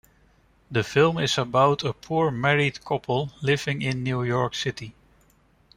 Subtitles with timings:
[0.71, 4.95] The film is about a poor married couple living in New York City.